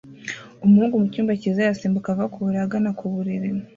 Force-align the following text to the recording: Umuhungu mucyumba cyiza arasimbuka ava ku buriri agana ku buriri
Umuhungu 0.65 1.01
mucyumba 1.01 1.39
cyiza 1.41 1.59
arasimbuka 1.63 2.07
ava 2.11 2.31
ku 2.33 2.37
buriri 2.43 2.59
agana 2.65 2.89
ku 2.97 3.05
buriri 3.13 3.49